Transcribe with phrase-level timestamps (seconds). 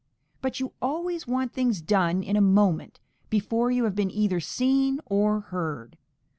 [0.41, 4.99] But you always want things done in a moment, before you have been either seen
[5.05, 5.95] or heard.